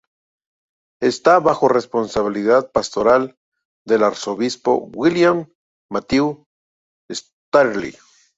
Esta 0.99 1.37
bajo 1.39 1.67
la 1.67 1.75
responsabilidad 1.75 2.71
pastoral 2.71 3.37
del 3.85 4.01
arzobispo 4.03 4.89
William 4.95 5.53
Matthew 5.91 6.43
Slattery. 7.07 7.95